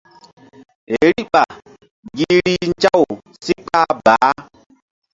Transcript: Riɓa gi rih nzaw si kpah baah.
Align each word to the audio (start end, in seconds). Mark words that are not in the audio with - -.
Riɓa 1.01 1.43
gi 2.17 2.27
rih 2.45 2.65
nzaw 2.71 3.03
si 3.45 3.53
kpah 3.65 3.91
baah. 4.03 4.35